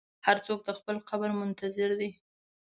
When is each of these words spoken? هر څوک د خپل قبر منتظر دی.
هر 0.25 0.37
څوک 0.45 0.59
د 0.63 0.69
خپل 0.79 0.97
قبر 1.09 1.31
منتظر 1.39 1.89
دی. 1.99 2.09